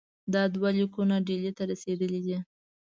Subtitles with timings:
[0.33, 2.37] دا دوه لیکونه ډهلي ته رسېدلي دي.